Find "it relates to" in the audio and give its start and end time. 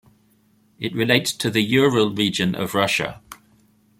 0.79-1.51